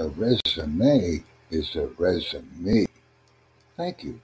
[0.00, 2.86] A resume is a resume.
[3.76, 4.18] Thank you.